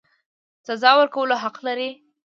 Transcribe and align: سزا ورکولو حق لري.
سزا 0.67 0.91
ورکولو 0.99 1.35
حق 1.43 1.57
لري. 1.67 1.89